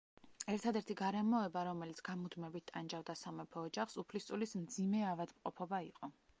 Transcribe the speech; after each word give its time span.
ერთადერთი 0.51 0.95
გარემოება, 1.01 1.63
რომელიც 1.67 2.01
გამუდმებით 2.09 2.67
ტანჯავდა 2.73 3.17
სამეფო 3.21 3.67
ოჯახს, 3.69 4.01
უფლისწულის 4.07 4.59
მძიმე 4.65 5.07
ავადმყოფობა 5.15 5.85
იყო. 5.93 6.15